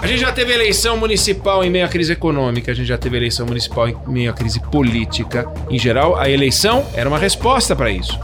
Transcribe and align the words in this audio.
A 0.00 0.06
gente 0.06 0.20
já 0.20 0.32
teve 0.32 0.52
eleição 0.52 0.96
municipal 0.96 1.64
em 1.64 1.70
meio 1.70 1.84
à 1.84 1.88
crise 1.88 2.12
econômica, 2.12 2.70
a 2.70 2.74
gente 2.74 2.86
já 2.86 2.96
teve 2.96 3.16
eleição 3.16 3.46
municipal 3.46 3.88
em 3.88 3.96
meio 4.06 4.30
à 4.30 4.32
crise 4.32 4.60
política. 4.60 5.50
Em 5.70 5.78
geral, 5.78 6.16
a 6.16 6.30
eleição 6.30 6.86
era 6.94 7.08
uma 7.08 7.18
resposta 7.18 7.74
para 7.74 7.90
isso. 7.90 8.18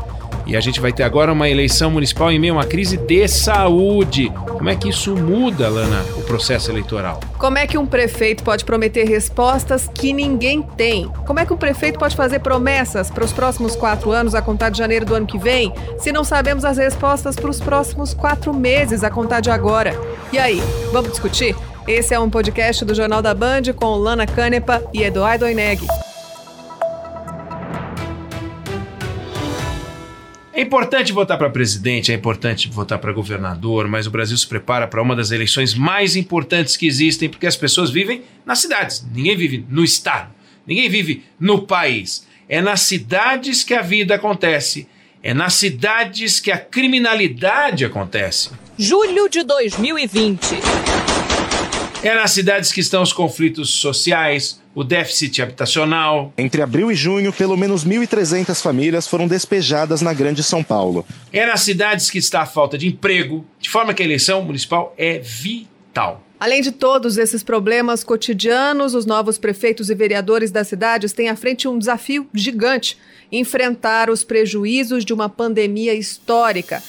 E 0.47 0.57
a 0.57 0.61
gente 0.61 0.81
vai 0.81 0.93
ter 0.93 1.03
agora 1.03 1.33
uma 1.33 1.49
eleição 1.49 1.91
municipal 1.91 2.31
em 2.31 2.39
meio 2.39 2.55
a 2.55 2.57
uma 2.59 2.65
crise 2.65 2.97
de 2.97 3.29
saúde. 3.29 4.31
Como 4.31 4.69
é 4.69 4.77
que 4.77 4.89
isso 4.89 5.15
muda, 5.17 5.69
Lana, 5.69 6.03
o 6.17 6.23
processo 6.23 6.71
eleitoral? 6.71 7.21
Como 7.39 7.59
é 7.59 7.67
que 7.67 7.79
um 7.79 7.87
prefeito 7.87 8.43
pode 8.43 8.65
prometer 8.65 9.05
respostas 9.05 9.89
que 9.93 10.13
ninguém 10.13 10.63
tem? 10.63 11.09
Como 11.27 11.39
é 11.39 11.47
que 11.47 11.53
um 11.53 11.57
prefeito 11.57 11.99
pode 11.99 12.17
fazer 12.17 12.41
promessas 12.41 13.11
para 13.11 13.25
os 13.25 13.33
próximos 13.33 13.77
quatro 13.77 14.11
anos, 14.11 14.35
a 14.35 14.43
contar 14.43 14.71
de 14.71 14.79
janeiro 14.79 15.07
do 15.07 15.15
ano 15.15 15.27
que 15.27 15.39
vem, 15.39 15.73
se 15.99 16.13
não 16.13 16.25
sabemos 16.25 16.65
as 16.65 16.77
respostas 16.77 17.37
para 17.37 17.51
os 17.51 17.61
próximos 17.61 18.15
quatro 18.15 18.53
meses, 18.53 19.03
a 19.05 19.11
contar 19.11 19.41
de 19.41 19.51
agora? 19.51 19.99
E 20.33 20.39
aí, 20.39 20.63
vamos 20.93 21.11
discutir? 21.11 21.57
Esse 21.87 22.15
é 22.15 22.19
um 22.19 22.31
podcast 22.31 22.85
do 22.85 22.95
Jornal 22.95 23.23
da 23.23 23.35
Band 23.35 23.63
com 23.75 23.97
Lana 23.97 24.27
Canepa 24.27 24.83
e 24.93 25.03
Eduardo 25.03 25.45
Oineg. 25.45 25.85
É 30.63 30.65
importante 30.65 31.13
votar 31.13 31.37
para 31.37 31.51
presidente, 31.51 32.13
é 32.13 32.15
importante 32.15 32.69
votar 32.69 32.97
para 33.01 33.13
governador, 33.13 33.89
mas 33.89 34.07
o 34.07 34.13
Brasil 34.13 34.37
se 34.37 34.47
prepara 34.47 34.87
para 34.87 35.03
uma 35.03 35.17
das 35.17 35.33
eleições 35.33 35.75
mais 35.75 36.15
importantes 36.15 36.77
que 36.77 36.87
existem, 36.87 37.29
porque 37.29 37.49
as 37.49 37.57
pessoas 37.57 37.91
vivem 37.91 38.23
nas 38.47 38.61
cidades. 38.61 39.05
Ninguém 39.13 39.37
vive 39.37 39.67
no 39.69 39.83
estado, 39.83 40.31
ninguém 40.65 40.89
vive 40.89 41.25
no 41.39 41.63
país. 41.63 42.29
É 42.49 42.63
nas 42.63 42.83
cidades 42.83 43.65
que 43.65 43.75
a 43.75 43.83
vida 43.83 44.15
acontece, 44.15 44.87
é 45.21 45.35
nas 45.35 45.55
cidades 45.55 46.39
que 46.39 46.53
a 46.53 46.59
criminalidade 46.59 47.85
acontece. 47.85 48.51
Julho 48.79 49.29
de 49.29 49.43
2020. 49.43 50.61
É 52.03 52.17
nas 52.17 52.33
cidades 52.33 52.73
que 52.73 52.81
estão 52.81 53.01
os 53.01 53.13
conflitos 53.13 53.71
sociais, 53.71 54.61
o 54.75 54.83
déficit 54.83 55.41
habitacional. 55.41 56.33
Entre 56.37 56.61
abril 56.61 56.91
e 56.91 56.97
junho, 56.97 57.33
pelo 57.33 57.57
menos 57.57 57.87
1.300 57.87 58.61
famílias 58.61 59.07
foram 59.07 59.29
despejadas 59.29 60.03
na 60.03 60.13
Grande 60.13 60.43
São 60.43 60.65
Paulo. 60.65 61.07
É 61.33 61.47
nas 61.47 61.61
cidades 61.61 62.11
que 62.11 62.19
está 62.19 62.41
a 62.41 62.47
falta 62.47 62.77
de 62.77 62.89
emprego, 62.89 63.47
de 63.61 63.71
forma 63.71 63.95
que 63.95 64.03
a 64.03 64.05
eleição 64.05 64.43
municipal 64.43 64.93
é 64.99 65.21
vital. 65.21 66.21
Além 66.41 66.61
de 66.61 66.73
todos 66.73 67.19
esses 67.19 67.45
problemas 67.45 68.03
cotidianos, 68.03 68.97
os 68.97 69.07
novos 69.07 69.39
prefeitos 69.39 69.89
e 69.89 69.95
vereadores 69.95 70.51
das 70.51 70.67
cidades 70.67 71.13
têm 71.13 71.29
à 71.29 71.37
frente 71.37 71.69
um 71.69 71.79
desafio 71.79 72.27
gigante: 72.35 72.99
enfrentar 73.31 74.11
os 74.11 74.25
prejuízos 74.25 75.05
de 75.05 75.15
uma 75.15 75.29
pandemia 75.29 75.95
histórica. 75.95 76.83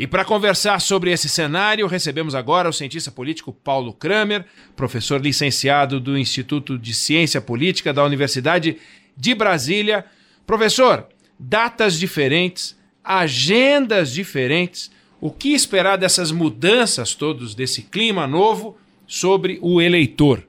E 0.00 0.06
para 0.06 0.24
conversar 0.24 0.80
sobre 0.80 1.12
esse 1.12 1.28
cenário, 1.28 1.86
recebemos 1.86 2.34
agora 2.34 2.70
o 2.70 2.72
cientista 2.72 3.10
político 3.10 3.52
Paulo 3.52 3.92
Kramer, 3.92 4.46
professor 4.74 5.20
licenciado 5.20 6.00
do 6.00 6.16
Instituto 6.16 6.78
de 6.78 6.94
Ciência 6.94 7.38
Política 7.38 7.92
da 7.92 8.02
Universidade 8.02 8.78
de 9.14 9.34
Brasília. 9.34 10.06
Professor, 10.46 11.06
datas 11.38 11.98
diferentes, 11.98 12.74
agendas 13.04 14.10
diferentes, 14.10 14.90
o 15.20 15.30
que 15.30 15.50
esperar 15.50 15.98
dessas 15.98 16.32
mudanças 16.32 17.14
todos, 17.14 17.54
desse 17.54 17.82
clima 17.82 18.26
novo 18.26 18.78
sobre 19.06 19.58
o 19.60 19.82
eleitor? 19.82 20.48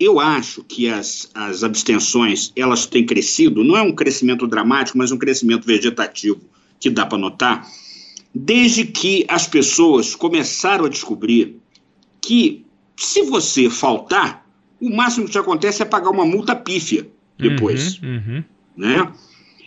Eu 0.00 0.18
acho 0.18 0.64
que 0.64 0.88
as, 0.88 1.30
as 1.32 1.62
abstenções 1.62 2.52
elas 2.56 2.86
têm 2.86 3.06
crescido, 3.06 3.62
não 3.62 3.76
é 3.76 3.82
um 3.82 3.94
crescimento 3.94 4.48
dramático, 4.48 4.98
mas 4.98 5.12
um 5.12 5.16
crescimento 5.16 5.64
vegetativo 5.64 6.40
que 6.80 6.90
dá 6.90 7.06
para 7.06 7.18
notar 7.18 7.64
desde 8.34 8.84
que 8.84 9.24
as 9.28 9.46
pessoas 9.46 10.14
começaram 10.16 10.86
a 10.86 10.88
descobrir 10.88 11.56
que 12.20 12.64
se 12.96 13.22
você 13.22 13.70
faltar, 13.70 14.46
o 14.80 14.90
máximo 14.90 15.26
que 15.26 15.32
te 15.32 15.38
acontece 15.38 15.82
é 15.82 15.84
pagar 15.84 16.10
uma 16.10 16.24
multa 16.24 16.56
pífia 16.56 17.06
depois. 17.38 18.00
Uhum, 18.02 18.08
uhum. 18.10 18.44
Né? 18.76 19.12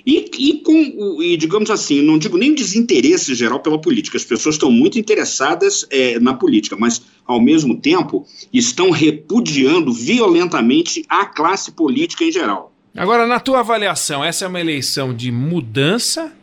E, 0.06 0.26
e, 0.38 0.54
com, 0.62 1.22
e, 1.22 1.36
digamos 1.36 1.70
assim, 1.70 2.02
não 2.02 2.18
digo 2.18 2.38
nem 2.38 2.56
desinteresse 2.56 3.36
geral 3.36 3.60
pela 3.60 3.80
política, 3.80 4.16
as 4.16 4.24
pessoas 4.24 4.56
estão 4.56 4.72
muito 4.72 4.98
interessadas 4.98 5.86
é, 5.90 6.18
na 6.18 6.34
política, 6.34 6.78
mas, 6.78 7.02
ao 7.26 7.42
mesmo 7.42 7.78
tempo, 7.78 8.26
estão 8.54 8.90
repudiando 8.90 9.92
violentamente 9.92 11.04
a 11.10 11.26
classe 11.26 11.74
política 11.74 12.24
em 12.24 12.32
geral. 12.32 12.74
Agora, 12.96 13.28
na 13.28 13.40
tua 13.40 13.60
avaliação, 13.60 14.24
essa 14.24 14.46
é 14.46 14.48
uma 14.48 14.62
eleição 14.62 15.14
de 15.14 15.30
mudança 15.30 16.34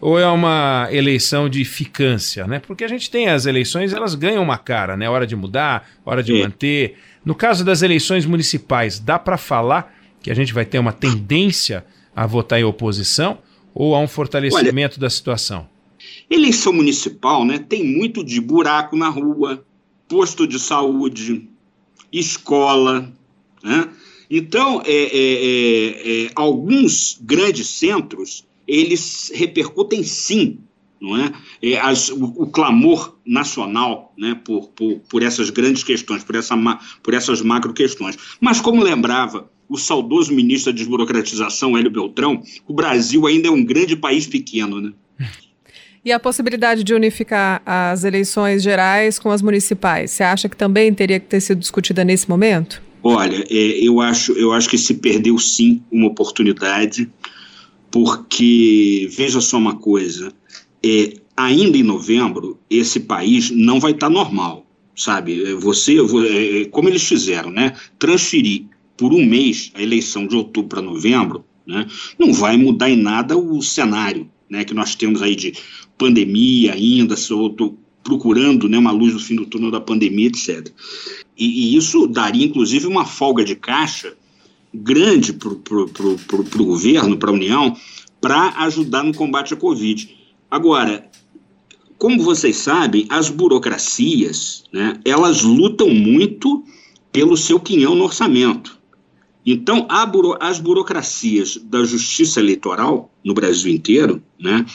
ou 0.00 0.18
é 0.18 0.26
uma 0.26 0.88
eleição 0.90 1.48
de 1.48 1.64
ficância, 1.64 2.46
né? 2.46 2.60
Porque 2.60 2.84
a 2.84 2.88
gente 2.88 3.10
tem 3.10 3.28
as 3.28 3.46
eleições, 3.46 3.92
elas 3.92 4.14
ganham 4.14 4.42
uma 4.42 4.58
cara, 4.58 4.96
né? 4.96 5.08
Hora 5.08 5.26
de 5.26 5.34
mudar, 5.34 5.88
hora 6.04 6.22
de 6.22 6.32
manter. 6.32 6.96
No 7.24 7.34
caso 7.34 7.64
das 7.64 7.82
eleições 7.82 8.24
municipais, 8.24 8.98
dá 8.98 9.18
para 9.18 9.36
falar 9.36 9.94
que 10.22 10.30
a 10.30 10.34
gente 10.34 10.52
vai 10.54 10.64
ter 10.64 10.78
uma 10.78 10.92
tendência 10.92 11.84
a 12.14 12.26
votar 12.26 12.60
em 12.60 12.64
oposição 12.64 13.38
ou 13.74 13.94
há 13.94 14.00
um 14.00 14.08
fortalecimento 14.08 14.94
Olha, 14.94 15.00
da 15.00 15.10
situação? 15.10 15.68
Eleição 16.30 16.72
municipal, 16.72 17.44
né? 17.44 17.58
Tem 17.58 17.84
muito 17.84 18.24
de 18.24 18.40
buraco 18.40 18.96
na 18.96 19.08
rua, 19.08 19.64
posto 20.08 20.46
de 20.46 20.58
saúde, 20.58 21.48
escola, 22.12 23.12
né? 23.62 23.88
Então, 24.30 24.82
é, 24.84 24.92
é, 24.92 26.24
é, 26.24 26.26
é 26.26 26.30
alguns 26.34 27.18
grandes 27.20 27.66
centros 27.68 28.47
eles 28.68 29.32
repercutem 29.34 30.02
sim 30.04 30.58
não 31.00 31.16
é? 31.16 31.32
é 31.62 31.78
as, 31.78 32.08
o, 32.08 32.24
o, 32.24 32.46
clamor 32.48 33.16
nacional 33.24 34.12
né, 34.18 34.38
por, 34.44 34.68
por, 34.70 34.98
por, 35.08 35.22
essas 35.22 35.48
grandes 35.50 35.84
questões, 35.84 36.24
por, 36.24 36.34
essa, 36.34 36.56
por 37.02 37.14
essas 37.14 37.40
macro 37.40 37.72
questões. 37.72 38.16
Mas, 38.40 38.60
como 38.60 38.82
lembrava 38.82 39.48
o 39.68 39.76
saudoso 39.76 40.34
ministro 40.34 40.72
da 40.72 40.76
Desburocratização, 40.76 41.76
Hélio 41.76 41.90
Beltrão, 41.90 42.42
o 42.66 42.74
Brasil 42.74 43.26
ainda 43.26 43.48
é 43.48 43.50
um 43.50 43.64
grande 43.64 43.94
país 43.96 44.26
pequeno. 44.26 44.80
Né? 44.80 44.92
E 46.04 46.12
a 46.12 46.18
possibilidade 46.18 46.84
de 46.84 46.94
unificar 46.94 47.60
as 47.66 48.02
eleições 48.04 48.62
gerais 48.62 49.18
com 49.18 49.30
as 49.30 49.42
municipais, 49.42 50.12
você 50.12 50.22
acha 50.22 50.48
que 50.48 50.56
também 50.56 50.94
teria 50.94 51.18
que 51.20 51.26
ter 51.26 51.40
sido 51.40 51.58
discutida 51.58 52.02
nesse 52.02 52.30
momento? 52.30 52.80
Olha, 53.02 53.44
é, 53.50 53.54
eu, 53.84 54.00
acho, 54.00 54.32
eu 54.32 54.52
acho 54.52 54.70
que 54.70 54.78
se 54.78 54.94
perdeu 54.94 55.36
sim 55.38 55.82
uma 55.90 56.06
oportunidade 56.06 57.10
porque 58.00 59.08
veja 59.10 59.40
só 59.40 59.58
uma 59.58 59.74
coisa, 59.74 60.32
é, 60.80 61.14
ainda 61.36 61.76
em 61.76 61.82
novembro 61.82 62.56
esse 62.70 63.00
país 63.00 63.50
não 63.50 63.80
vai 63.80 63.90
estar 63.90 64.06
tá 64.06 64.12
normal, 64.12 64.64
sabe? 64.94 65.42
É, 65.42 65.54
você, 65.54 65.96
é, 65.98 66.66
como 66.66 66.88
eles 66.88 67.02
fizeram, 67.02 67.50
né? 67.50 67.76
Transferir 67.98 68.66
por 68.96 69.12
um 69.12 69.26
mês 69.26 69.72
a 69.74 69.82
eleição 69.82 70.28
de 70.28 70.36
outubro 70.36 70.68
para 70.68 70.80
novembro, 70.80 71.44
né? 71.66 71.88
Não 72.16 72.32
vai 72.32 72.56
mudar 72.56 72.88
em 72.88 72.96
nada 72.96 73.36
o 73.36 73.60
cenário, 73.60 74.30
né? 74.48 74.62
Que 74.62 74.74
nós 74.74 74.94
temos 74.94 75.20
aí 75.20 75.34
de 75.34 75.54
pandemia 75.98 76.74
ainda, 76.74 77.16
se 77.16 77.32
eu 77.32 77.48
estou 77.48 77.76
procurando, 78.04 78.68
né? 78.68 78.78
Uma 78.78 78.92
luz 78.92 79.12
no 79.12 79.18
fim 79.18 79.34
do 79.34 79.44
túnel 79.44 79.72
da 79.72 79.80
pandemia, 79.80 80.28
etc. 80.28 80.72
E, 81.36 81.46
e 81.46 81.76
isso 81.76 82.06
daria, 82.06 82.46
inclusive, 82.46 82.86
uma 82.86 83.04
folga 83.04 83.44
de 83.44 83.56
caixa 83.56 84.16
grande 84.72 85.32
para 85.32 85.50
o 85.50 86.64
governo, 86.64 87.16
para 87.16 87.30
a 87.30 87.34
União, 87.34 87.76
para 88.20 88.50
ajudar 88.64 89.02
no 89.02 89.14
combate 89.14 89.54
à 89.54 89.56
Covid. 89.56 90.16
Agora, 90.50 91.08
como 91.98 92.22
vocês 92.22 92.56
sabem, 92.56 93.06
as 93.08 93.28
burocracias, 93.28 94.64
né, 94.72 95.00
elas 95.04 95.42
lutam 95.42 95.90
muito 95.90 96.64
pelo 97.10 97.36
seu 97.36 97.58
quinhão 97.58 97.94
no 97.94 98.04
orçamento. 98.04 98.78
Então, 99.44 99.88
buro, 100.12 100.36
as 100.40 100.60
burocracias 100.60 101.56
da 101.56 101.82
justiça 101.82 102.38
eleitoral 102.38 103.10
no 103.24 103.32
Brasil 103.32 103.72
inteiro 103.72 104.22
né, 104.38 104.66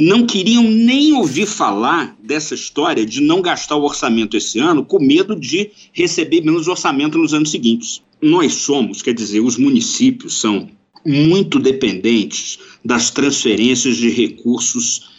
não 0.00 0.24
queriam 0.24 0.62
nem 0.62 1.12
ouvir 1.12 1.46
falar 1.46 2.16
dessa 2.22 2.54
história 2.54 3.04
de 3.04 3.20
não 3.20 3.42
gastar 3.42 3.76
o 3.76 3.84
orçamento 3.84 4.36
esse 4.36 4.58
ano 4.58 4.84
com 4.84 4.98
medo 4.98 5.38
de 5.38 5.70
receber 5.92 6.40
menos 6.40 6.66
orçamento 6.66 7.18
nos 7.18 7.34
anos 7.34 7.50
seguintes 7.50 8.02
nós 8.22 8.54
somos, 8.54 9.02
quer 9.02 9.12
dizer, 9.12 9.40
os 9.40 9.56
municípios 9.58 10.40
são 10.40 10.70
muito 11.04 11.58
dependentes 11.58 12.58
das 12.84 13.10
transferências 13.10 13.96
de 13.96 14.08
recursos 14.08 15.10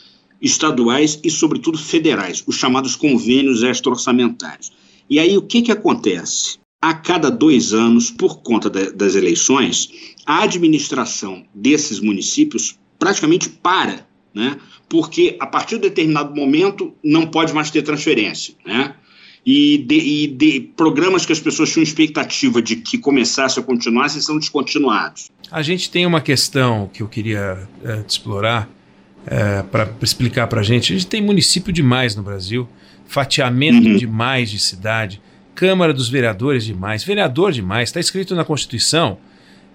estaduais 0.41 1.19
e, 1.23 1.29
sobretudo, 1.29 1.77
federais, 1.77 2.43
os 2.47 2.55
chamados 2.55 2.95
convênios 2.95 3.63
extra-orçamentários. 3.63 4.71
E 5.09 5.19
aí 5.19 5.37
o 5.37 5.41
que, 5.41 5.61
que 5.61 5.71
acontece? 5.71 6.57
A 6.81 6.93
cada 6.93 7.29
dois 7.29 7.73
anos, 7.73 8.09
por 8.09 8.41
conta 8.41 8.69
de, 8.69 8.91
das 8.91 9.15
eleições, 9.15 9.89
a 10.25 10.43
administração 10.43 11.45
desses 11.53 11.99
municípios 11.99 12.77
praticamente 12.97 13.49
para, 13.49 14.07
né? 14.33 14.57
porque 14.89 15.35
a 15.39 15.47
partir 15.47 15.75
de 15.75 15.89
determinado 15.89 16.35
momento 16.35 16.93
não 17.03 17.27
pode 17.27 17.53
mais 17.53 17.71
ter 17.71 17.81
transferência. 17.81 18.53
Né? 18.65 18.95
E 19.45 19.77
de, 19.77 19.95
e 19.95 20.27
de, 20.27 20.59
programas 20.75 21.25
que 21.25 21.33
as 21.33 21.39
pessoas 21.39 21.71
tinham 21.71 21.83
expectativa 21.83 22.61
de 22.61 22.77
que 22.77 22.97
começassem 22.97 23.61
a 23.61 23.65
continuassem 23.65 24.21
são 24.21 24.37
descontinuados. 24.37 25.29
A 25.51 25.61
gente 25.61 25.91
tem 25.91 26.05
uma 26.05 26.21
questão 26.21 26.89
que 26.93 27.03
eu 27.03 27.07
queria 27.07 27.67
é, 27.83 28.03
explorar, 28.07 28.69
é, 29.25 29.61
para 29.63 29.89
explicar 30.01 30.47
para 30.47 30.61
a 30.61 30.63
gente. 30.63 30.93
A 30.93 30.95
gente 30.95 31.07
tem 31.07 31.21
município 31.21 31.73
demais 31.73 32.15
no 32.15 32.23
Brasil, 32.23 32.67
fatiamento 33.05 33.87
uhum. 33.87 33.97
demais 33.97 34.49
de 34.49 34.59
cidade, 34.59 35.21
Câmara 35.53 35.93
dos 35.93 36.09
Vereadores 36.09 36.65
demais, 36.65 37.03
vereador 37.03 37.51
demais. 37.51 37.89
Está 37.89 37.99
escrito 37.99 38.33
na 38.33 38.43
Constituição 38.43 39.17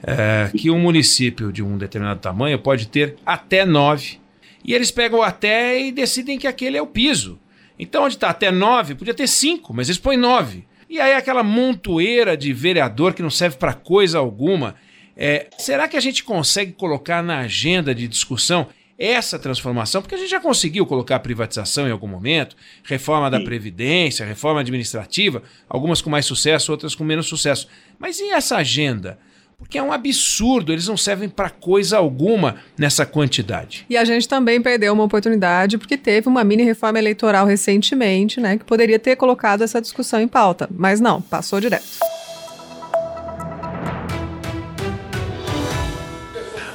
é, 0.02 0.50
que 0.56 0.70
um 0.70 0.78
município 0.78 1.52
de 1.52 1.62
um 1.62 1.78
determinado 1.78 2.20
tamanho 2.20 2.58
pode 2.58 2.88
ter 2.88 3.16
até 3.24 3.64
nove. 3.64 4.18
E 4.64 4.74
eles 4.74 4.90
pegam 4.90 5.22
até 5.22 5.80
e 5.80 5.92
decidem 5.92 6.38
que 6.38 6.46
aquele 6.46 6.76
é 6.76 6.82
o 6.82 6.86
piso. 6.86 7.38
Então, 7.78 8.04
onde 8.04 8.14
está 8.14 8.30
até 8.30 8.50
nove, 8.50 8.94
podia 8.94 9.14
ter 9.14 9.28
cinco, 9.28 9.72
mas 9.72 9.88
eles 9.88 9.98
põem 9.98 10.16
nove. 10.16 10.66
E 10.88 11.00
aí 11.00 11.12
aquela 11.12 11.42
montoeira 11.42 12.36
de 12.36 12.52
vereador 12.52 13.12
que 13.12 13.22
não 13.22 13.30
serve 13.30 13.56
para 13.56 13.74
coisa 13.74 14.18
alguma. 14.18 14.74
É, 15.16 15.48
será 15.58 15.86
que 15.86 15.96
a 15.96 16.00
gente 16.00 16.24
consegue 16.24 16.72
colocar 16.72 17.22
na 17.22 17.40
agenda 17.40 17.94
de 17.94 18.08
discussão 18.08 18.68
essa 18.98 19.38
transformação? 19.38 20.00
Porque 20.00 20.14
a 20.14 20.18
gente 20.18 20.30
já 20.30 20.40
conseguiu 20.40 20.86
colocar 20.86 21.16
a 21.16 21.20
privatização 21.20 21.86
em 21.86 21.90
algum 21.90 22.08
momento, 22.08 22.56
reforma 22.84 23.30
da 23.30 23.40
Previdência, 23.40 24.24
reforma 24.24 24.60
administrativa, 24.60 25.42
algumas 25.68 26.00
com 26.00 26.08
mais 26.08 26.24
sucesso, 26.24 26.72
outras 26.72 26.94
com 26.94 27.04
menos 27.04 27.26
sucesso. 27.26 27.68
Mas 27.98 28.18
e 28.18 28.30
essa 28.30 28.56
agenda? 28.56 29.18
Porque 29.58 29.76
é 29.76 29.82
um 29.82 29.92
absurdo, 29.92 30.72
eles 30.72 30.86
não 30.86 30.96
servem 30.96 31.28
para 31.28 31.50
coisa 31.50 31.98
alguma 31.98 32.56
nessa 32.78 33.04
quantidade. 33.04 33.84
E 33.90 33.96
a 33.96 34.04
gente 34.04 34.28
também 34.28 34.62
perdeu 34.62 34.92
uma 34.92 35.02
oportunidade 35.02 35.76
porque 35.76 35.96
teve 35.96 36.28
uma 36.28 36.44
mini 36.44 36.62
reforma 36.62 36.98
eleitoral 36.98 37.44
recentemente, 37.44 38.40
né, 38.40 38.56
que 38.56 38.64
poderia 38.64 39.00
ter 39.00 39.16
colocado 39.16 39.62
essa 39.62 39.80
discussão 39.80 40.20
em 40.20 40.28
pauta, 40.28 40.68
mas 40.72 41.00
não, 41.00 41.20
passou 41.20 41.60
direto. 41.60 41.98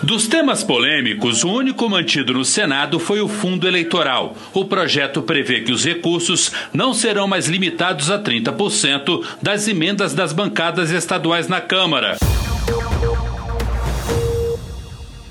Dos 0.03 0.27
temas 0.27 0.62
polêmicos, 0.62 1.45
o 1.45 1.50
único 1.50 1.89
mantido 1.89 2.33
no 2.33 2.44
Senado 2.44 3.00
foi 3.00 3.21
o 3.21 3.29
fundo 3.29 3.65
eleitoral. 3.65 4.36
O 4.53 4.65
projeto 4.65 5.21
prevê 5.21 5.62
que 5.62 5.71
os 5.71 5.86
recursos 5.86 6.51
não 6.74 6.94
serão 6.94 7.25
mais 7.25 7.47
limitados 7.47 8.12
a 8.12 8.21
30% 8.21 9.25
das 9.41 9.69
emendas 9.69 10.13
das 10.13 10.33
bancadas 10.33 10.91
estaduais 10.91 11.47
na 11.47 11.62
Câmara. 11.62 12.18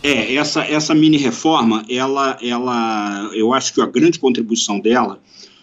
É, 0.02 0.34
essa, 0.34 0.62
essa 0.64 0.94
mini 0.94 1.16
reforma, 1.16 1.84
ela, 1.88 2.36
ela, 2.42 3.30
eu 3.32 3.52
acho 3.52 3.72
que 3.72 3.80
a 3.80 3.86
grande 3.86 4.18
contribuição 4.18 4.80
dela 4.80 5.22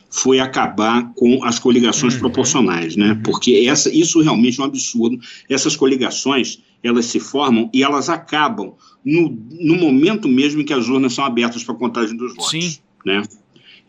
foi 0.09 0.39
acabar 0.39 1.13
com 1.13 1.43
as 1.43 1.59
coligações 1.59 2.13
uhum. 2.15 2.19
proporcionais, 2.19 2.95
né? 2.95 3.19
Porque 3.23 3.65
essa, 3.67 3.93
isso 3.93 4.21
realmente 4.21 4.59
é 4.59 4.63
um 4.63 4.65
absurdo. 4.65 5.19
Essas 5.47 5.75
coligações, 5.75 6.59
elas 6.81 7.05
se 7.05 7.19
formam 7.19 7.69
e 7.73 7.83
elas 7.83 8.09
acabam 8.09 8.73
no, 9.05 9.37
no 9.51 9.75
momento 9.75 10.27
mesmo 10.27 10.61
em 10.61 10.65
que 10.65 10.73
as 10.73 10.87
urnas 10.87 11.13
são 11.13 11.25
abertas 11.25 11.63
para 11.63 11.75
a 11.75 11.77
contagem 11.77 12.17
dos 12.17 12.33
votos. 12.33 12.49
Sim. 12.49 12.77
Né? 13.05 13.21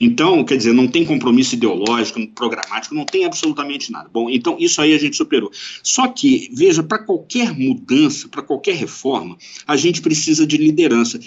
Então, 0.00 0.42
quer 0.42 0.56
dizer, 0.56 0.72
não 0.72 0.88
tem 0.88 1.04
compromisso 1.04 1.54
ideológico, 1.54 2.26
programático, 2.28 2.94
não 2.94 3.04
tem 3.04 3.26
absolutamente 3.26 3.92
nada. 3.92 4.08
Bom, 4.10 4.30
então 4.30 4.56
isso 4.58 4.80
aí 4.80 4.94
a 4.94 4.98
gente 4.98 5.14
superou. 5.14 5.50
Só 5.82 6.08
que, 6.08 6.48
veja, 6.54 6.82
para 6.82 7.00
qualquer 7.00 7.52
mudança, 7.52 8.26
para 8.26 8.40
qualquer 8.40 8.76
reforma, 8.76 9.36
a 9.66 9.76
gente 9.76 10.00
precisa 10.00 10.46
de 10.46 10.56
liderança. 10.56 11.20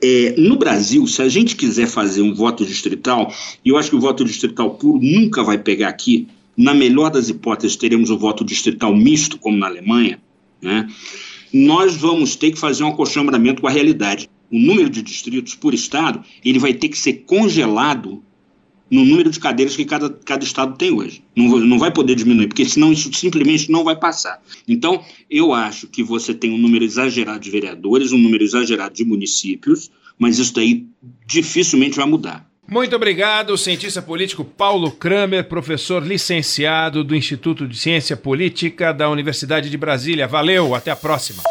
É, 0.00 0.34
no 0.38 0.56
Brasil, 0.56 1.04
se 1.08 1.22
a 1.22 1.28
gente 1.28 1.56
quiser 1.56 1.88
fazer 1.88 2.22
um 2.22 2.32
voto 2.32 2.64
distrital, 2.64 3.32
e 3.64 3.70
eu 3.70 3.76
acho 3.76 3.90
que 3.90 3.96
o 3.96 4.00
voto 4.00 4.24
distrital 4.24 4.74
puro 4.74 5.00
nunca 5.02 5.42
vai 5.42 5.58
pegar 5.58 5.88
aqui, 5.88 6.28
na 6.56 6.72
melhor 6.72 7.10
das 7.10 7.28
hipóteses, 7.28 7.76
teremos 7.76 8.10
o 8.10 8.18
voto 8.18 8.44
distrital 8.44 8.94
misto, 8.94 9.38
como 9.38 9.56
na 9.56 9.66
Alemanha, 9.66 10.20
né? 10.62 10.88
nós 11.52 11.96
vamos 11.96 12.36
ter 12.36 12.52
que 12.52 12.58
fazer 12.58 12.84
um 12.84 12.88
acostumamento 12.88 13.60
com 13.60 13.68
a 13.68 13.70
realidade 13.70 14.28
o 14.54 14.58
número 14.58 14.88
de 14.88 15.02
distritos 15.02 15.56
por 15.56 15.74
estado, 15.74 16.22
ele 16.44 16.60
vai 16.60 16.72
ter 16.72 16.88
que 16.88 16.96
ser 16.96 17.24
congelado 17.26 18.22
no 18.88 19.04
número 19.04 19.28
de 19.28 19.40
cadeiras 19.40 19.74
que 19.74 19.84
cada, 19.84 20.08
cada 20.08 20.44
estado 20.44 20.76
tem 20.78 20.92
hoje. 20.92 21.24
Não, 21.34 21.58
não 21.58 21.76
vai 21.76 21.90
poder 21.90 22.14
diminuir, 22.14 22.46
porque 22.46 22.64
senão 22.64 22.92
isso 22.92 23.12
simplesmente 23.12 23.68
não 23.68 23.82
vai 23.82 23.96
passar. 23.96 24.40
Então, 24.68 25.02
eu 25.28 25.52
acho 25.52 25.88
que 25.88 26.04
você 26.04 26.32
tem 26.32 26.52
um 26.52 26.58
número 26.58 26.84
exagerado 26.84 27.40
de 27.40 27.50
vereadores, 27.50 28.12
um 28.12 28.18
número 28.18 28.44
exagerado 28.44 28.94
de 28.94 29.04
municípios, 29.04 29.90
mas 30.16 30.38
isso 30.38 30.54
daí 30.54 30.86
dificilmente 31.26 31.96
vai 31.96 32.06
mudar. 32.06 32.48
Muito 32.68 32.94
obrigado, 32.94 33.58
cientista 33.58 34.00
político 34.00 34.44
Paulo 34.44 34.92
Kramer, 34.92 35.48
professor 35.48 36.06
licenciado 36.06 37.02
do 37.02 37.16
Instituto 37.16 37.66
de 37.66 37.76
Ciência 37.76 38.16
Política 38.16 38.94
da 38.94 39.10
Universidade 39.10 39.68
de 39.68 39.76
Brasília. 39.76 40.28
Valeu, 40.28 40.76
até 40.76 40.92
a 40.92 40.96
próxima. 40.96 41.42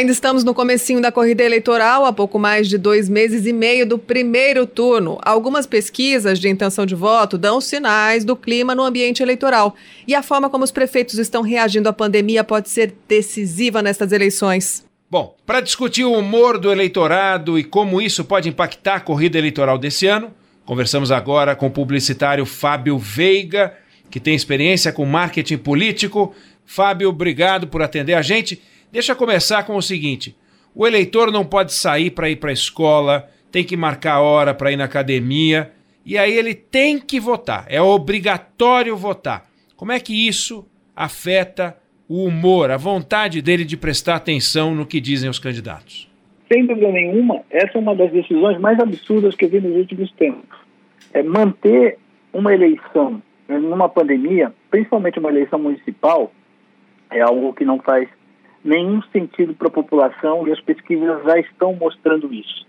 Ainda 0.00 0.12
estamos 0.12 0.42
no 0.44 0.54
comecinho 0.54 0.98
da 0.98 1.12
corrida 1.12 1.42
eleitoral, 1.42 2.06
há 2.06 2.12
pouco 2.12 2.38
mais 2.38 2.66
de 2.70 2.78
dois 2.78 3.06
meses 3.06 3.44
e 3.44 3.52
meio 3.52 3.86
do 3.86 3.98
primeiro 3.98 4.66
turno. 4.66 5.18
Algumas 5.20 5.66
pesquisas 5.66 6.38
de 6.38 6.48
intenção 6.48 6.86
de 6.86 6.94
voto 6.94 7.36
dão 7.36 7.60
sinais 7.60 8.24
do 8.24 8.34
clima 8.34 8.74
no 8.74 8.82
ambiente 8.82 9.22
eleitoral. 9.22 9.76
E 10.08 10.14
a 10.14 10.22
forma 10.22 10.48
como 10.48 10.64
os 10.64 10.70
prefeitos 10.70 11.18
estão 11.18 11.42
reagindo 11.42 11.86
à 11.86 11.92
pandemia 11.92 12.42
pode 12.42 12.70
ser 12.70 12.94
decisiva 13.06 13.82
nestas 13.82 14.10
eleições. 14.10 14.86
Bom, 15.10 15.36
para 15.44 15.60
discutir 15.60 16.04
o 16.04 16.14
humor 16.14 16.56
do 16.56 16.72
eleitorado 16.72 17.58
e 17.58 17.62
como 17.62 18.00
isso 18.00 18.24
pode 18.24 18.48
impactar 18.48 18.94
a 18.94 19.00
corrida 19.00 19.36
eleitoral 19.36 19.76
desse 19.76 20.06
ano, 20.06 20.30
conversamos 20.64 21.12
agora 21.12 21.54
com 21.54 21.66
o 21.66 21.70
publicitário 21.70 22.46
Fábio 22.46 22.96
Veiga, 22.96 23.74
que 24.10 24.18
tem 24.18 24.34
experiência 24.34 24.92
com 24.92 25.04
marketing 25.04 25.58
político. 25.58 26.34
Fábio, 26.64 27.10
obrigado 27.10 27.66
por 27.66 27.82
atender 27.82 28.14
a 28.14 28.22
gente. 28.22 28.62
Deixa 28.92 29.12
eu 29.12 29.16
começar 29.16 29.62
com 29.64 29.76
o 29.76 29.82
seguinte: 29.82 30.36
o 30.74 30.86
eleitor 30.86 31.30
não 31.30 31.44
pode 31.44 31.72
sair 31.72 32.10
para 32.10 32.28
ir 32.28 32.36
para 32.36 32.50
a 32.50 32.52
escola, 32.52 33.28
tem 33.50 33.64
que 33.64 33.76
marcar 33.76 34.20
hora 34.20 34.52
para 34.52 34.72
ir 34.72 34.76
na 34.76 34.84
academia, 34.84 35.72
e 36.04 36.18
aí 36.18 36.32
ele 36.32 36.54
tem 36.54 36.98
que 36.98 37.20
votar, 37.20 37.66
é 37.68 37.80
obrigatório 37.80 38.96
votar. 38.96 39.48
Como 39.76 39.92
é 39.92 40.00
que 40.00 40.28
isso 40.28 40.66
afeta 40.94 41.76
o 42.08 42.24
humor, 42.24 42.70
a 42.70 42.76
vontade 42.76 43.40
dele 43.40 43.64
de 43.64 43.76
prestar 43.76 44.16
atenção 44.16 44.74
no 44.74 44.84
que 44.84 45.00
dizem 45.00 45.30
os 45.30 45.38
candidatos? 45.38 46.10
Sem 46.52 46.66
dúvida 46.66 46.90
nenhuma, 46.90 47.42
essa 47.48 47.78
é 47.78 47.80
uma 47.80 47.94
das 47.94 48.10
decisões 48.10 48.58
mais 48.58 48.78
absurdas 48.80 49.36
que 49.36 49.44
eu 49.44 49.48
vi 49.48 49.60
nos 49.60 49.76
últimos 49.76 50.10
tempos. 50.12 50.58
É 51.14 51.22
manter 51.22 51.96
uma 52.32 52.52
eleição 52.52 53.22
né, 53.48 53.58
numa 53.58 53.88
pandemia, 53.88 54.52
principalmente 54.70 55.18
uma 55.20 55.30
eleição 55.30 55.60
municipal, 55.60 56.32
é 57.10 57.20
algo 57.20 57.52
que 57.52 57.64
não 57.64 57.78
faz 57.78 58.08
nenhum 58.64 59.02
sentido 59.12 59.54
para 59.54 59.68
a 59.68 59.72
população 59.72 60.46
e 60.46 60.52
as 60.52 60.60
pesquisas 60.60 61.22
já 61.24 61.38
estão 61.38 61.74
mostrando 61.74 62.32
isso. 62.32 62.66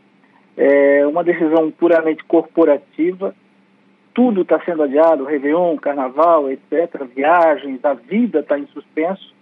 É 0.55 1.05
uma 1.07 1.23
decisão 1.23 1.71
puramente 1.71 2.23
corporativa, 2.25 3.35
tudo 4.13 4.41
está 4.41 4.59
sendo 4.63 4.83
adiado, 4.83 5.23
Réveillon, 5.23 5.77
Carnaval, 5.77 6.51
etc., 6.51 7.05
viagens, 7.15 7.83
a 7.83 7.93
vida 7.93 8.39
está 8.39 8.59
em 8.59 8.67
suspenso, 8.67 9.33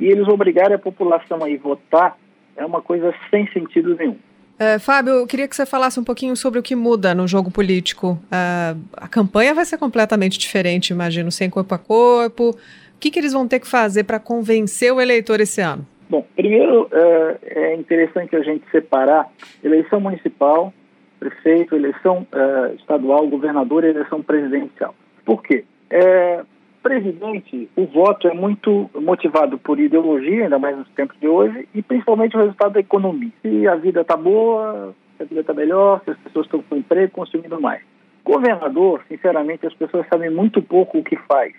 e 0.00 0.06
eles 0.06 0.26
obrigarem 0.28 0.74
a 0.74 0.78
população 0.78 1.42
a 1.44 1.48
ir 1.48 1.58
votar 1.58 2.16
é 2.56 2.64
uma 2.64 2.80
coisa 2.80 3.12
sem 3.30 3.46
sentido 3.52 3.96
nenhum. 3.96 4.16
É, 4.58 4.78
Fábio, 4.78 5.14
eu 5.14 5.26
queria 5.26 5.48
que 5.48 5.56
você 5.56 5.66
falasse 5.66 5.98
um 5.98 6.04
pouquinho 6.04 6.36
sobre 6.36 6.60
o 6.60 6.62
que 6.62 6.76
muda 6.76 7.14
no 7.14 7.26
jogo 7.26 7.50
político. 7.50 8.18
É, 8.30 8.76
a 8.96 9.08
campanha 9.08 9.52
vai 9.52 9.64
ser 9.64 9.78
completamente 9.78 10.38
diferente, 10.38 10.90
imagino, 10.90 11.32
sem 11.32 11.50
corpo 11.50 11.74
a 11.74 11.78
corpo. 11.78 12.50
O 12.50 12.56
que, 13.00 13.10
que 13.10 13.18
eles 13.18 13.32
vão 13.32 13.48
ter 13.48 13.58
que 13.58 13.66
fazer 13.66 14.04
para 14.04 14.20
convencer 14.20 14.92
o 14.92 15.00
eleitor 15.00 15.40
esse 15.40 15.60
ano? 15.60 15.84
Bom, 16.08 16.24
primeiro 16.36 16.88
é, 16.92 17.38
é 17.42 17.74
interessante 17.76 18.36
a 18.36 18.42
gente 18.42 18.64
separar 18.70 19.30
eleição 19.62 20.00
municipal, 20.00 20.72
prefeito, 21.18 21.74
eleição 21.74 22.26
é, 22.32 22.74
estadual, 22.74 23.26
governador 23.26 23.84
e 23.84 23.88
eleição 23.88 24.22
presidencial. 24.22 24.94
Por 25.24 25.42
quê? 25.42 25.64
É, 25.90 26.42
presidente, 26.82 27.68
o 27.74 27.86
voto 27.86 28.28
é 28.28 28.34
muito 28.34 28.90
motivado 28.94 29.56
por 29.56 29.80
ideologia, 29.80 30.44
ainda 30.44 30.58
mais 30.58 30.76
nos 30.76 30.88
tempos 30.90 31.18
de 31.18 31.26
hoje, 31.26 31.66
e 31.74 31.80
principalmente 31.80 32.36
o 32.36 32.40
resultado 32.40 32.74
da 32.74 32.80
economia. 32.80 33.32
Se 33.40 33.66
a 33.66 33.74
vida 33.74 34.02
está 34.02 34.16
boa, 34.16 34.94
se 35.16 35.22
a 35.22 35.26
vida 35.26 35.40
está 35.40 35.54
melhor, 35.54 36.02
se 36.04 36.10
as 36.10 36.18
pessoas 36.18 36.44
estão 36.44 36.62
com 36.62 36.76
emprego, 36.76 37.12
consumindo 37.12 37.58
mais. 37.58 37.82
Governador, 38.22 39.02
sinceramente, 39.08 39.66
as 39.66 39.74
pessoas 39.74 40.06
sabem 40.08 40.30
muito 40.30 40.60
pouco 40.60 40.98
o 40.98 41.04
que 41.04 41.16
faz. 41.16 41.54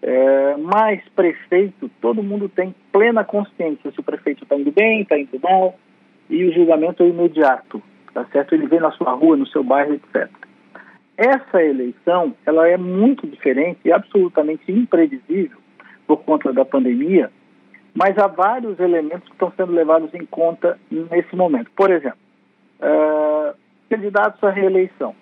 É, 0.00 0.56
mas 0.58 1.02
prefeito, 1.16 1.90
todo 2.00 2.22
mundo 2.22 2.48
tem 2.48 2.74
plena 2.92 3.24
consciência 3.24 3.90
se 3.90 3.98
o 3.98 4.02
prefeito 4.02 4.44
está 4.44 4.56
indo 4.56 4.70
bem, 4.70 5.02
está 5.02 5.18
indo 5.18 5.40
mal, 5.42 5.76
e 6.30 6.44
o 6.44 6.52
julgamento 6.52 7.02
é 7.02 7.08
imediato, 7.08 7.82
tá 8.14 8.24
certo? 8.26 8.54
Ele 8.54 8.66
vem 8.66 8.80
na 8.80 8.92
sua 8.92 9.12
rua, 9.12 9.36
no 9.36 9.46
seu 9.46 9.64
bairro, 9.64 9.94
etc. 9.94 10.28
Essa 11.16 11.62
eleição, 11.62 12.32
ela 12.46 12.68
é 12.68 12.76
muito 12.76 13.26
diferente 13.26 13.80
e 13.84 13.92
absolutamente 13.92 14.70
imprevisível 14.70 15.58
por 16.06 16.18
conta 16.18 16.52
da 16.52 16.64
pandemia, 16.64 17.30
mas 17.92 18.16
há 18.18 18.28
vários 18.28 18.78
elementos 18.78 19.26
que 19.26 19.32
estão 19.32 19.52
sendo 19.56 19.72
levados 19.72 20.14
em 20.14 20.24
conta 20.26 20.78
nesse 20.90 21.34
momento. 21.34 21.70
Por 21.74 21.90
exemplo, 21.90 22.18
uh, 22.80 23.52
candidatos 23.90 24.42
à 24.44 24.50
reeleição. 24.50 25.14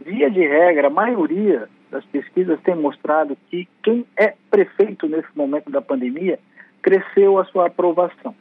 Via 0.00 0.30
de 0.30 0.40
regra, 0.40 0.86
a 0.86 0.90
maioria 0.90 1.68
das 1.90 2.04
pesquisas 2.06 2.60
têm 2.60 2.76
mostrado 2.76 3.36
que 3.48 3.68
quem 3.82 4.06
é 4.16 4.34
prefeito 4.50 5.08
nesse 5.08 5.28
momento 5.34 5.70
da 5.70 5.80
pandemia 5.80 6.38
cresceu 6.82 7.38
a 7.38 7.44
sua 7.46 7.66
aprovação. 7.66 8.34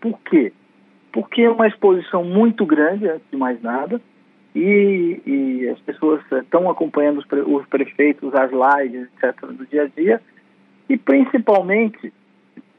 Por 0.00 0.18
quê? 0.20 0.52
Porque 1.12 1.42
é 1.42 1.50
uma 1.50 1.66
exposição 1.66 2.24
muito 2.24 2.66
grande, 2.66 3.08
antes 3.08 3.26
de 3.30 3.36
mais 3.36 3.60
nada, 3.62 4.00
e, 4.54 5.20
e 5.26 5.68
as 5.68 5.78
pessoas 5.80 6.20
estão 6.30 6.70
acompanhando 6.70 7.18
os, 7.18 7.26
pre, 7.26 7.40
os 7.40 7.66
prefeitos, 7.66 8.32
as 8.34 8.50
lives, 8.50 9.08
etc., 9.22 9.46
do 9.46 9.66
dia 9.66 9.84
a 9.84 9.86
dia, 9.86 10.20
e 10.88 10.96
principalmente 10.96 12.12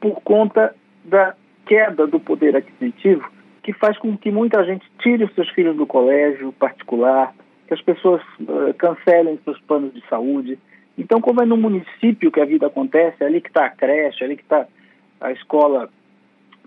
por 0.00 0.20
conta 0.22 0.74
da 1.04 1.34
queda 1.66 2.06
do 2.06 2.20
poder 2.20 2.56
aquisitivo, 2.56 3.28
que 3.62 3.72
faz 3.72 3.98
com 3.98 4.16
que 4.16 4.30
muita 4.30 4.64
gente 4.64 4.86
tire 5.00 5.24
os 5.24 5.34
seus 5.34 5.48
filhos 5.50 5.76
do 5.76 5.86
colégio 5.86 6.52
particular, 6.52 7.34
que 7.66 7.74
as 7.74 7.82
pessoas 7.82 8.22
uh, 8.40 8.72
cancelem 8.78 9.38
seus 9.44 9.60
planos 9.62 9.92
de 9.92 10.02
saúde. 10.08 10.58
Então, 10.96 11.20
como 11.20 11.42
é 11.42 11.46
no 11.46 11.56
município 11.56 12.30
que 12.30 12.40
a 12.40 12.44
vida 12.44 12.66
acontece, 12.66 13.22
é 13.22 13.26
ali 13.26 13.40
que 13.40 13.48
está 13.48 13.66
a 13.66 13.70
creche, 13.70 14.22
é 14.22 14.26
ali 14.26 14.36
que 14.36 14.42
está 14.42 14.66
a 15.20 15.32
escola 15.32 15.90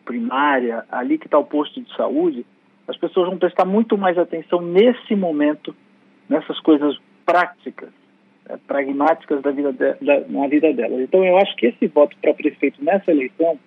primária, 0.06 0.84
ali 0.91 1.18
que 1.18 1.27
está 1.27 1.38
o 1.38 1.46
posto 1.46 1.82
de 1.82 1.96
saúde, 1.96 2.46
as 2.88 2.98
pessoas 2.98 3.29
vão 3.29 3.38
prestar 3.38 3.65
muito 3.65 3.98
mais 3.98 4.18
atenção 4.18 4.62
nesse 4.62 5.15
momento, 5.15 5.75
nessas 6.27 6.60
coisas 6.60 6.98
práticas, 7.25 7.89
é, 8.48 8.58
pragmáticas 8.58 9.41
da 9.41 9.51
vida 9.51 9.72
de, 9.72 10.06
da, 10.06 10.22
na 10.27 10.48
vida 10.48 10.74
delas. 10.74 11.00
Então, 11.01 11.24
eu 11.24 11.38
acho 11.38 11.56
que 11.56 11.68
esse 11.68 11.88
voto 11.88 12.15
para 12.22 12.34
prefeito 12.34 12.84
nessa 12.84 13.12
eleição 13.12 13.60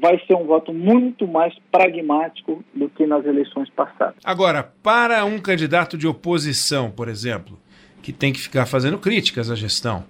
vai 0.00 0.18
ser 0.26 0.34
um 0.34 0.44
voto 0.44 0.72
muito 0.72 1.26
mais 1.26 1.54
pragmático 1.70 2.64
do 2.74 2.88
que 2.88 3.06
nas 3.06 3.24
eleições 3.24 3.68
passadas. 3.70 4.16
Agora, 4.24 4.62
para 4.82 5.24
um 5.24 5.38
candidato 5.38 5.96
de 5.96 6.06
oposição, 6.06 6.90
por 6.90 7.08
exemplo, 7.08 7.58
que 8.02 8.12
tem 8.12 8.32
que 8.32 8.40
ficar 8.40 8.66
fazendo 8.66 8.98
críticas 8.98 9.50
à 9.50 9.54
gestão, 9.54 10.04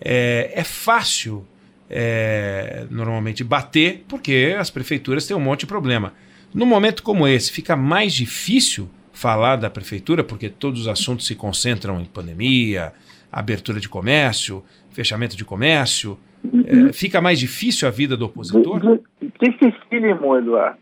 é, 0.00 0.52
é 0.54 0.64
fácil 0.64 1.46
é, 1.90 2.86
normalmente 2.90 3.42
bater, 3.42 4.04
porque 4.08 4.54
as 4.58 4.70
prefeituras 4.70 5.26
têm 5.26 5.36
um 5.36 5.40
monte 5.40 5.60
de 5.60 5.66
problema. 5.66 6.12
Num 6.52 6.66
momento 6.66 7.02
como 7.02 7.26
esse, 7.26 7.52
fica 7.52 7.76
mais 7.76 8.12
difícil 8.12 8.88
falar 9.12 9.56
da 9.56 9.68
prefeitura, 9.68 10.22
porque 10.22 10.48
todos 10.48 10.82
os 10.82 10.88
assuntos 10.88 11.26
se 11.26 11.34
concentram 11.34 12.00
em 12.00 12.04
pandemia, 12.04 12.92
abertura 13.32 13.80
de 13.80 13.88
comércio, 13.88 14.62
fechamento 14.90 15.36
de 15.36 15.44
comércio. 15.44 16.18
É, 16.64 16.92
fica 16.92 17.20
mais 17.20 17.38
difícil 17.38 17.88
a 17.88 17.90
vida 17.90 18.16
do 18.16 18.26
opositor? 18.26 19.00
Dificílimo, 19.40 20.36
Eduardo. 20.36 20.78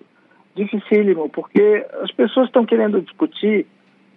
Dificílimo, 0.55 1.29
porque 1.29 1.87
as 2.03 2.11
pessoas 2.13 2.47
estão 2.47 2.65
querendo 2.65 3.03
discutir 3.03 3.67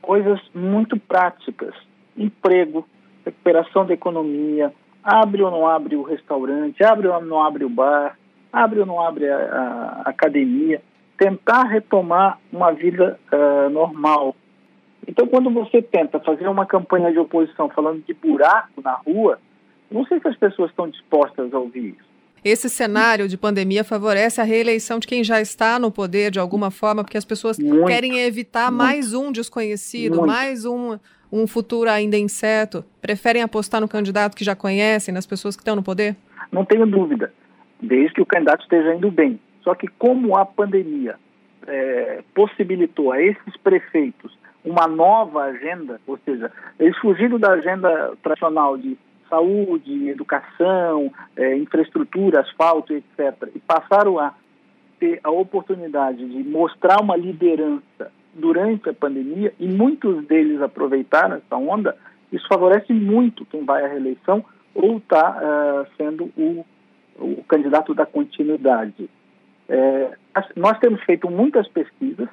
coisas 0.01 0.39
muito 0.53 0.98
práticas: 0.98 1.75
emprego, 2.17 2.88
recuperação 3.25 3.86
da 3.86 3.93
economia, 3.93 4.74
abre 5.03 5.43
ou 5.43 5.51
não 5.51 5.67
abre 5.67 5.96
o 5.96 6.03
restaurante, 6.03 6.84
abre 6.84 7.08
ou 7.08 7.22
não 7.22 7.43
abre 7.43 7.65
o 7.65 7.69
bar, 7.69 8.17
abre 8.53 8.79
ou 8.79 8.86
não 8.86 9.01
abre 9.01 9.29
a, 9.29 10.03
a 10.05 10.10
academia 10.10 10.81
tentar 11.17 11.63
retomar 11.63 12.39
uma 12.51 12.72
vida 12.72 13.19
uh, 13.31 13.69
normal. 13.69 14.34
Então, 15.05 15.27
quando 15.27 15.50
você 15.50 15.81
tenta 15.81 16.19
fazer 16.19 16.48
uma 16.48 16.65
campanha 16.65 17.12
de 17.12 17.19
oposição 17.19 17.67
falando 17.69 18.01
de 18.05 18.13
buraco 18.13 18.81
na 18.81 18.93
rua, 18.93 19.38
não 19.91 20.05
sei 20.05 20.19
se 20.22 20.27
as 20.29 20.38
pessoas 20.38 20.69
estão 20.69 20.88
dispostas 20.88 21.53
a 21.53 21.60
ouvir 21.60 21.98
isso. 22.00 22.09
Esse 22.43 22.69
cenário 22.69 23.27
de 23.27 23.38
pandemia 23.38 23.84
favorece 23.84 24.39
a 24.39 24.43
reeleição 24.43 25.00
de 25.00 25.08
quem 25.08 25.24
já 25.24 25.41
está 25.41 25.79
no 25.79 25.91
poder 25.91 26.31
de 26.31 26.39
alguma 26.39 26.72
forma, 26.72 27.03
porque 27.03 27.17
as 27.17 27.25
pessoas 27.25 27.60
muito, 27.60 27.86
querem 27.86 28.19
evitar 28.19 28.72
muito, 28.72 28.84
mais 28.84 29.13
um 29.13 29.31
desconhecido, 29.31 30.17
muito. 30.17 30.27
mais 30.27 30.65
um, 30.65 30.98
um 31.31 31.46
futuro 31.46 31.89
ainda 31.89 32.17
incerto. 32.17 32.84
Preferem 33.01 33.41
apostar 33.41 33.81
no 33.81 33.88
candidato 33.88 34.36
que 34.36 34.43
já 34.43 34.55
conhecem, 34.55 35.13
nas 35.13 35.25
pessoas 35.25 35.55
que 35.55 35.62
estão 35.62 35.75
no 35.75 35.84
poder? 35.84 36.15
Não 36.51 36.65
tenho 36.65 36.86
dúvida, 36.86 37.34
desde 37.81 38.13
que 38.13 38.22
o 38.22 38.25
candidato 38.25 38.63
esteja 38.63 38.96
indo 38.96 39.12
bem. 39.12 39.39
Só 39.63 39.75
que 39.75 39.88
como 39.88 40.38
a 40.38 40.46
pandemia 40.46 41.15
é, 41.67 42.24
possibilitou 42.34 43.12
a 43.12 43.22
esses 43.22 43.58
prefeitos 43.63 44.38
uma 44.63 44.88
nova 44.88 45.43
agenda, 45.43 46.00
ou 46.05 46.17
seja, 46.25 46.51
eles 46.79 46.98
fugiram 46.98 47.39
da 47.39 47.53
agenda 47.53 48.13
tradicional 48.22 48.77
de 48.77 48.98
saúde, 49.29 50.09
educação, 50.09 51.12
é, 51.36 51.55
infraestrutura, 51.57 52.41
asfalto, 52.41 52.93
etc., 52.93 53.50
e 53.55 53.59
passaram 53.59 54.19
a 54.19 54.33
ter 55.00 55.19
a 55.24 55.31
oportunidade 55.31 56.27
de 56.27 56.43
mostrar 56.43 57.01
uma 57.01 57.15
liderança 57.15 58.12
durante 58.33 58.89
a 58.89 58.93
pandemia, 58.93 59.53
e 59.59 59.67
muitos 59.67 60.25
deles 60.25 60.62
aproveitaram 60.62 61.38
essa 61.38 61.55
onda, 61.55 61.95
isso 62.31 62.48
favorece 62.48 62.93
muito 62.93 63.45
quem 63.45 63.63
vai 63.63 63.83
à 63.83 63.88
reeleição 63.88 64.43
ou 64.75 64.98
está 64.98 65.31
uh, 65.31 65.81
é, 65.81 65.88
sendo 65.98 66.25
o, 66.38 66.65
o 67.17 67.43
candidato 67.43 67.93
da 67.93 68.05
continuidade. 68.05 69.09
É, 69.67 70.12
nós 70.55 70.77
temos 70.79 71.01
feito 71.03 71.29
muitas 71.29 71.67
pesquisas 71.67 72.29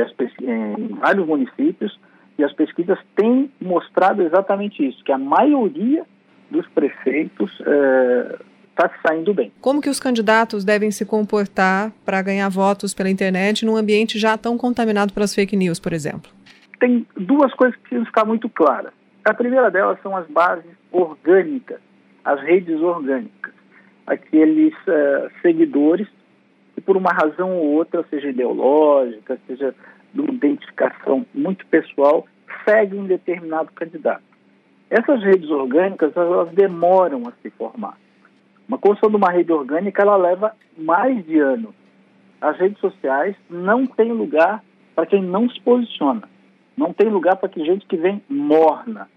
as, 0.00 0.12
em 0.40 0.88
vários 0.94 1.26
municípios 1.26 1.98
e 2.38 2.44
as 2.44 2.52
pesquisas 2.52 2.98
têm 3.14 3.50
mostrado 3.60 4.22
exatamente 4.22 4.86
isso, 4.86 5.02
que 5.04 5.12
a 5.12 5.18
maioria 5.18 6.04
dos 6.50 6.66
prefeitos 6.68 7.50
está 7.52 8.86
é, 8.86 9.08
saindo 9.08 9.32
bem. 9.32 9.52
Como 9.60 9.80
que 9.80 9.88
os 9.88 9.98
candidatos 9.98 10.64
devem 10.64 10.90
se 10.90 11.04
comportar 11.04 11.92
para 12.04 12.20
ganhar 12.22 12.48
votos 12.48 12.94
pela 12.94 13.10
internet 13.10 13.64
num 13.64 13.76
ambiente 13.76 14.18
já 14.18 14.36
tão 14.36 14.56
contaminado 14.58 15.12
pelas 15.12 15.34
fake 15.34 15.56
news, 15.56 15.80
por 15.80 15.92
exemplo? 15.92 16.30
Tem 16.78 17.06
duas 17.16 17.52
coisas 17.54 17.76
que 17.76 17.82
precisam 17.82 18.06
ficar 18.06 18.24
muito 18.24 18.48
claras. 18.48 18.92
A 19.24 19.32
primeira 19.32 19.70
delas 19.70 19.98
são 20.02 20.16
as 20.16 20.26
bases 20.26 20.72
orgânicas, 20.90 21.80
as 22.24 22.40
redes 22.40 22.80
orgânicas. 22.80 23.52
Aqueles 24.06 24.74
uh, 24.88 25.30
seguidores 25.40 26.08
que 26.74 26.80
por 26.80 26.96
uma 26.96 27.12
razão 27.12 27.56
ou 27.56 27.66
outra, 27.72 28.04
seja 28.10 28.30
ideológica, 28.30 29.38
seja 29.46 29.74
de 30.12 30.20
uma 30.20 30.32
identificação 30.32 31.26
muito 31.34 31.66
pessoal, 31.66 32.26
seguem 32.64 33.04
determinado 33.04 33.70
candidato. 33.72 34.22
Essas 34.90 35.22
redes 35.22 35.48
orgânicas, 35.48 36.14
elas 36.16 36.52
demoram 36.52 37.26
a 37.26 37.32
se 37.42 37.50
formar. 37.50 37.96
Uma 38.68 38.78
construção 38.78 39.10
de 39.10 39.16
uma 39.16 39.30
rede 39.30 39.52
orgânica, 39.52 40.02
ela 40.02 40.16
leva 40.16 40.52
mais 40.76 41.24
de 41.24 41.38
anos. 41.38 41.74
As 42.40 42.58
redes 42.58 42.78
sociais 42.78 43.34
não 43.48 43.86
têm 43.86 44.12
lugar 44.12 44.62
para 44.94 45.06
quem 45.06 45.22
não 45.22 45.48
se 45.48 45.60
posiciona. 45.60 46.28
Não 46.76 46.92
tem 46.92 47.08
lugar 47.08 47.36
para 47.36 47.48
que 47.48 47.64
gente 47.64 47.86
que 47.86 47.96
vem 47.96 48.22
morna. 48.28 49.08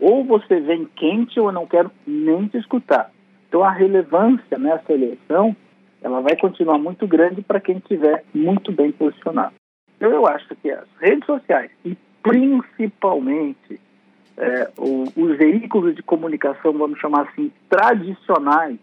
Ou 0.00 0.24
você 0.24 0.60
vem 0.60 0.88
quente 0.96 1.38
ou 1.38 1.46
eu 1.46 1.52
não 1.52 1.66
quero 1.66 1.90
nem 2.06 2.46
te 2.48 2.58
escutar. 2.58 3.10
Então 3.48 3.62
a 3.62 3.70
relevância 3.70 4.58
nessa 4.58 4.92
eleição 4.92 5.54
ela 6.02 6.20
vai 6.20 6.36
continuar 6.36 6.78
muito 6.78 7.06
grande 7.06 7.42
para 7.42 7.60
quem 7.60 7.76
estiver 7.76 8.24
muito 8.34 8.72
bem 8.72 8.90
posicionado. 8.90 9.54
Então, 10.02 10.10
eu 10.10 10.26
acho 10.26 10.48
que 10.56 10.68
as 10.68 10.88
redes 11.00 11.24
sociais 11.24 11.70
e 11.84 11.96
principalmente 12.24 13.80
é, 14.36 14.68
o, 14.76 15.04
os 15.14 15.38
veículos 15.38 15.94
de 15.94 16.02
comunicação, 16.02 16.72
vamos 16.72 16.98
chamar 16.98 17.28
assim, 17.28 17.52
tradicionais, 17.70 18.78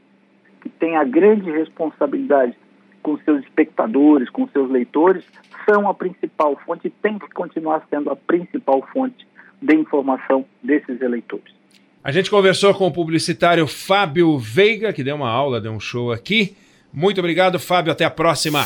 que 0.62 0.70
têm 0.70 0.96
a 0.96 1.04
grande 1.04 1.52
responsabilidade 1.52 2.56
com 3.04 3.18
seus 3.18 3.44
espectadores, 3.44 4.30
com 4.30 4.48
seus 4.48 4.72
leitores, 4.72 5.26
são 5.70 5.90
a 5.90 5.94
principal 5.94 6.58
fonte 6.66 6.88
e 6.88 6.90
tem 6.90 7.20
que 7.20 7.30
continuar 7.32 7.86
sendo 7.90 8.10
a 8.10 8.16
principal 8.16 8.82
fonte 8.94 9.28
de 9.62 9.76
informação 9.76 10.46
desses 10.64 11.02
eleitores. 11.02 11.54
A 12.02 12.14
gente 12.14 12.32
conversou 12.32 12.74
com 12.74 12.88
o 12.88 12.94
publicitário 12.94 13.68
Fábio 13.68 14.38
Veiga, 14.38 14.94
que 14.94 15.04
deu 15.04 15.18
uma 15.18 15.30
aula, 15.30 15.60
deu 15.60 15.74
um 15.74 15.82
show 15.82 16.14
aqui. 16.14 16.56
Muito 16.94 17.20
obrigado, 17.20 17.60
Fábio. 17.60 17.92
Até 17.92 18.06
a 18.06 18.10
próxima. 18.10 18.64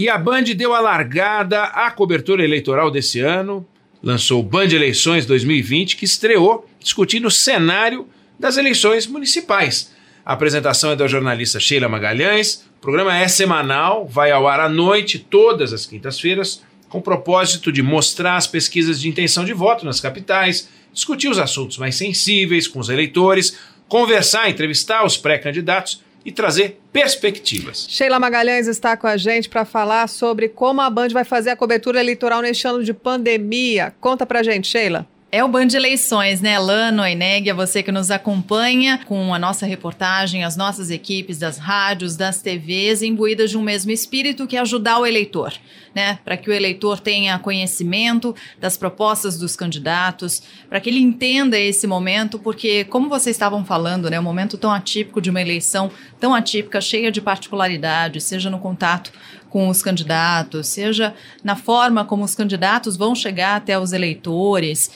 E 0.00 0.08
a 0.08 0.16
Band 0.16 0.44
deu 0.56 0.72
a 0.72 0.80
largada 0.80 1.62
à 1.64 1.90
cobertura 1.90 2.42
eleitoral 2.42 2.90
desse 2.90 3.20
ano, 3.20 3.66
lançou 4.02 4.40
o 4.40 4.42
Band 4.42 4.68
Eleições 4.68 5.26
2020, 5.26 5.94
que 5.94 6.06
estreou 6.06 6.66
discutindo 6.78 7.26
o 7.26 7.30
cenário 7.30 8.08
das 8.38 8.56
eleições 8.56 9.06
municipais. 9.06 9.92
A 10.24 10.32
apresentação 10.32 10.92
é 10.92 10.96
da 10.96 11.06
jornalista 11.06 11.60
Sheila 11.60 11.86
Magalhães. 11.86 12.66
O 12.78 12.80
programa 12.80 13.14
é 13.14 13.28
semanal, 13.28 14.08
vai 14.08 14.30
ao 14.30 14.48
ar 14.48 14.60
à 14.60 14.70
noite, 14.70 15.18
todas 15.18 15.70
as 15.70 15.84
quintas-feiras, 15.84 16.62
com 16.88 16.96
o 16.96 17.02
propósito 17.02 17.70
de 17.70 17.82
mostrar 17.82 18.36
as 18.36 18.46
pesquisas 18.46 19.02
de 19.02 19.06
intenção 19.06 19.44
de 19.44 19.52
voto 19.52 19.84
nas 19.84 20.00
capitais, 20.00 20.66
discutir 20.94 21.28
os 21.28 21.38
assuntos 21.38 21.76
mais 21.76 21.94
sensíveis 21.94 22.66
com 22.66 22.78
os 22.78 22.88
eleitores, 22.88 23.58
conversar, 23.86 24.48
entrevistar 24.48 25.04
os 25.04 25.18
pré-candidatos 25.18 26.00
e 26.24 26.32
trazer 26.32 26.80
perspectivas. 26.92 27.86
Sheila 27.88 28.18
Magalhães 28.18 28.66
está 28.66 28.96
com 28.96 29.06
a 29.06 29.16
gente 29.16 29.48
para 29.48 29.64
falar 29.64 30.08
sobre 30.08 30.48
como 30.48 30.80
a 30.80 30.90
Band 30.90 31.08
vai 31.08 31.24
fazer 31.24 31.50
a 31.50 31.56
cobertura 31.56 32.00
eleitoral 32.00 32.42
neste 32.42 32.66
ano 32.66 32.84
de 32.84 32.92
pandemia. 32.92 33.94
Conta 34.00 34.26
pra 34.26 34.42
gente, 34.42 34.68
Sheila. 34.68 35.06
É 35.32 35.44
o 35.44 35.48
Band 35.48 35.68
de 35.68 35.76
Eleições, 35.76 36.40
né? 36.40 36.58
Lano, 36.58 37.06
Eneg, 37.06 37.48
é 37.48 37.54
você 37.54 37.84
que 37.84 37.92
nos 37.92 38.10
acompanha 38.10 38.98
com 39.06 39.32
a 39.32 39.38
nossa 39.38 39.64
reportagem, 39.64 40.42
as 40.42 40.56
nossas 40.56 40.90
equipes 40.90 41.38
das 41.38 41.56
rádios, 41.56 42.16
das 42.16 42.42
TVs, 42.42 43.00
imbuídas 43.00 43.50
de 43.50 43.56
um 43.56 43.62
mesmo 43.62 43.92
espírito 43.92 44.44
que 44.44 44.56
é 44.56 44.60
ajudar 44.60 44.98
o 44.98 45.06
eleitor, 45.06 45.52
né? 45.94 46.18
Para 46.24 46.36
que 46.36 46.50
o 46.50 46.52
eleitor 46.52 46.98
tenha 46.98 47.38
conhecimento 47.38 48.34
das 48.58 48.76
propostas 48.76 49.38
dos 49.38 49.54
candidatos, 49.54 50.42
para 50.68 50.80
que 50.80 50.90
ele 50.90 50.98
entenda 50.98 51.56
esse 51.56 51.86
momento, 51.86 52.36
porque, 52.36 52.82
como 52.86 53.08
vocês 53.08 53.36
estavam 53.36 53.64
falando, 53.64 54.10
né? 54.10 54.18
Um 54.18 54.24
momento 54.24 54.58
tão 54.58 54.72
atípico 54.72 55.20
de 55.20 55.30
uma 55.30 55.40
eleição, 55.40 55.92
tão 56.18 56.34
atípica, 56.34 56.80
cheia 56.80 57.12
de 57.12 57.20
particularidades, 57.20 58.24
seja 58.24 58.50
no 58.50 58.58
contato 58.58 59.12
com 59.50 59.68
os 59.68 59.82
candidatos, 59.82 60.68
seja 60.68 61.12
na 61.44 61.56
forma 61.56 62.04
como 62.04 62.24
os 62.24 62.34
candidatos 62.34 62.96
vão 62.96 63.14
chegar 63.14 63.56
até 63.56 63.78
os 63.78 63.92
eleitores 63.92 64.90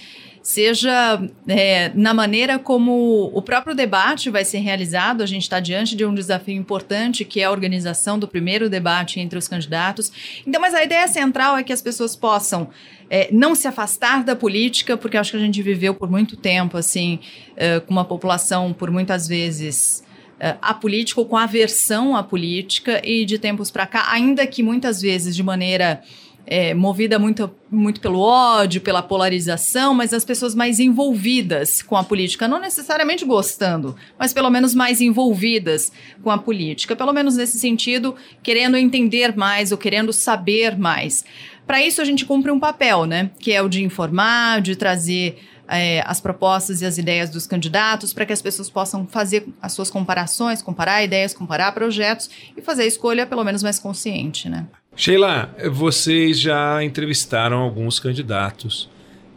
seja 0.45 1.27
é, 1.49 1.91
na 1.95 2.13
maneira 2.13 2.59
como 2.59 3.31
o 3.33 3.41
próprio 3.41 3.75
debate 3.75 4.29
vai 4.29 4.45
ser 4.45 4.59
realizado. 4.59 5.23
A 5.23 5.27
gente 5.27 5.45
está 5.45 5.59
diante 5.59 5.97
de 5.97 6.05
um 6.05 6.15
desafio 6.15 6.55
importante, 6.55 7.25
que 7.25 7.41
é 7.41 7.45
a 7.45 7.51
organização 7.51 8.19
do 8.19 8.29
primeiro 8.29 8.69
debate 8.69 9.19
entre 9.19 9.39
os 9.39 9.49
candidatos. 9.49 10.13
Então, 10.47 10.61
mas 10.61 10.75
a 10.75 10.85
ideia 10.85 11.09
central 11.09 11.57
é 11.57 11.63
que 11.63 11.73
as 11.73 11.81
pessoas 11.81 12.15
possam 12.15 12.69
é, 13.09 13.31
não 13.33 13.55
se 13.55 13.67
afastar 13.67 14.23
da 14.23 14.37
política, 14.37 14.99
porque 14.99 15.17
acho 15.17 15.31
que 15.31 15.39
a 15.39 15.41
gente 15.41 15.63
viveu 15.63 15.95
por 15.95 16.11
muito 16.11 16.37
tempo, 16.37 16.77
assim, 16.77 17.21
é, 17.57 17.81
com 17.81 17.91
uma 17.91 18.05
população, 18.05 18.71
por 18.71 18.91
muitas 18.91 19.27
vezes, 19.27 20.04
é, 20.39 20.57
apolítica 20.61 21.21
ou 21.21 21.27
com 21.27 21.37
aversão 21.37 22.17
à 22.17 22.23
política, 22.23 23.01
e 23.05 23.25
de 23.25 23.39
tempos 23.39 23.71
para 23.71 23.87
cá, 23.87 24.07
ainda 24.11 24.47
que 24.47 24.63
muitas 24.63 25.01
vezes 25.01 25.35
de 25.35 25.43
maneira 25.43 26.03
é, 26.47 26.75
movida 26.75 27.19
muito, 27.19 27.51
muito 27.71 28.01
pelo 28.01 28.21
ódio, 28.21 28.81
pela 28.81 29.03
polarização, 29.03 29.95
mas 29.95 30.13
as 30.13 30.25
pessoas 30.25 30.55
mais 30.55 30.79
envolvidas 30.79 31.83
com 31.83 31.97
a 31.97 32.05
política, 32.05 32.47
não 32.47 32.61
necessariamente 32.61 33.25
gostando, 33.25 33.97
mas 34.19 34.33
pelo 34.33 34.51
menos 34.51 34.75
mais 34.75 35.01
envolvidas 35.01 35.91
com 36.23 36.31
a 36.31 36.39
política, 36.39 36.95
pelo 36.95 37.13
menos 37.13 37.37
nesse 37.37 37.59
sentido, 37.59 38.15
querendo 38.43 38.77
entender 38.77 39.37
mais 39.37 39.73
ou 39.73 39.79
querendo 39.79 40.13
saber 40.13 40.77
mais. 40.77 41.25
Para 41.67 41.83
isso 41.83 42.03
a 42.03 42.05
gente 42.05 42.27
cumpre 42.27 42.51
um 42.51 42.61
papel, 42.61 43.07
né? 43.07 43.31
Que 43.39 43.53
é 43.53 43.63
o 43.63 43.69
de 43.69 43.83
informar, 43.83 44.61
de 44.61 44.77
trazer 44.77 45.39
é, 45.69 46.03
as 46.07 46.21
propostas 46.21 46.83
e 46.83 46.87
as 46.87 46.99
ideias 46.99 47.31
dos 47.31 47.47
candidatos 47.47 48.13
para 48.13 48.27
que 48.27 48.33
as 48.33 48.43
pessoas 48.43 48.69
possam 48.69 49.07
fazer 49.07 49.47
as 49.61 49.73
suas 49.73 49.91
comparações, 49.91 50.63
comparar 50.63 51.03
ideias, 51.03 51.33
comparar 51.33 51.73
projetos 51.73 52.31
e 52.57 52.63
fazer 52.63 52.83
a 52.83 52.87
escolha 52.87 53.27
pelo 53.27 53.45
menos 53.45 53.63
mais 53.63 53.79
consciente, 53.79 54.49
né? 54.49 54.67
Sheila, 54.97 55.55
vocês 55.73 56.39
já 56.39 56.83
entrevistaram 56.85 57.59
alguns 57.59 57.99
candidatos 57.99 58.89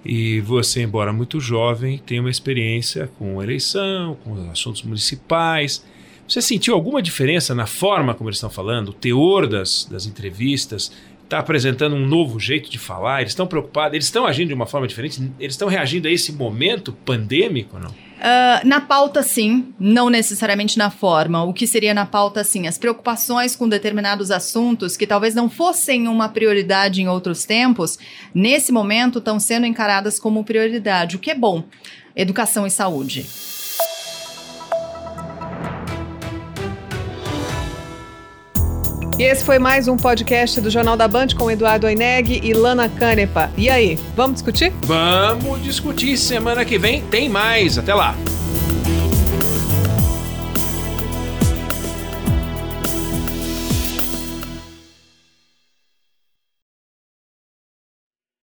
e 0.05 0.39
você, 0.41 0.83
embora 0.83 1.11
muito 1.11 1.39
jovem, 1.39 1.97
tem 1.97 2.19
uma 2.19 2.29
experiência 2.29 3.09
com 3.17 3.41
eleição, 3.41 4.17
com 4.23 4.49
assuntos 4.51 4.83
municipais. 4.83 5.83
Você 6.27 6.41
sentiu 6.41 6.75
alguma 6.75 7.01
diferença 7.01 7.55
na 7.55 7.65
forma 7.65 8.13
como 8.13 8.29
eles 8.29 8.37
estão 8.37 8.49
falando, 8.49 8.89
o 8.89 8.93
teor 8.93 9.47
das, 9.47 9.85
das 9.89 10.05
entrevistas? 10.05 10.91
Está 11.27 11.39
apresentando 11.39 11.93
um 11.93 12.07
novo 12.07 12.39
jeito 12.39 12.71
de 12.71 12.79
falar? 12.79 13.19
Eles 13.19 13.33
estão 13.33 13.45
preocupados? 13.45 13.93
Eles 13.93 14.05
estão 14.05 14.25
agindo 14.25 14.47
de 14.47 14.53
uma 14.53 14.65
forma 14.65 14.87
diferente? 14.87 15.29
Eles 15.37 15.55
estão 15.55 15.67
reagindo 15.67 16.07
a 16.07 16.11
esse 16.11 16.31
momento 16.31 16.93
pandêmico, 17.03 17.77
não? 17.77 17.89
Uh, 17.89 18.65
na 18.65 18.79
pauta, 18.79 19.21
sim, 19.21 19.73
não 19.77 20.09
necessariamente 20.09 20.77
na 20.77 20.89
forma. 20.89 21.43
O 21.43 21.53
que 21.53 21.67
seria 21.67 21.93
na 21.93 22.05
pauta, 22.05 22.45
sim? 22.45 22.65
As 22.65 22.77
preocupações 22.77 23.57
com 23.57 23.67
determinados 23.67 24.31
assuntos 24.31 24.95
que 24.95 25.05
talvez 25.05 25.35
não 25.35 25.49
fossem 25.49 26.07
uma 26.07 26.29
prioridade 26.29 27.01
em 27.01 27.09
outros 27.09 27.43
tempos, 27.43 27.99
nesse 28.33 28.71
momento 28.71 29.19
estão 29.19 29.37
sendo 29.37 29.65
encaradas 29.65 30.17
como 30.17 30.45
prioridade, 30.45 31.17
o 31.17 31.19
que 31.19 31.31
é 31.31 31.35
bom. 31.35 31.65
Educação 32.15 32.65
e 32.65 32.71
saúde. 32.71 33.25
E 39.19 39.23
esse 39.23 39.43
foi 39.43 39.57
mais 39.57 39.87
um 39.87 39.97
podcast 39.97 40.61
do 40.61 40.69
Jornal 40.69 40.95
da 40.95 41.07
Band 41.07 41.29
com 41.35 41.49
Eduardo 41.49 41.87
Oineg 41.87 42.39
e 42.43 42.53
Lana 42.53 42.87
Canepa. 42.87 43.49
E 43.57 43.67
aí, 43.67 43.97
vamos 44.15 44.33
discutir? 44.35 44.71
Vamos 44.83 45.63
discutir. 45.63 46.15
Semana 46.17 46.63
que 46.63 46.77
vem 46.77 47.01
tem 47.01 47.27
mais. 47.27 47.79
Até 47.79 47.95
lá. 47.95 48.15